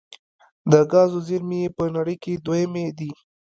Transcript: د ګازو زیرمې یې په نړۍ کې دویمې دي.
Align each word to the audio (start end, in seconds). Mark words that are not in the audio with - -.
د 0.71 0.73
ګازو 0.91 1.19
زیرمې 1.27 1.57
یې 1.63 1.69
په 1.77 1.83
نړۍ 1.95 2.15
کې 2.23 2.41
دویمې 2.45 2.85
دي. 2.97 3.11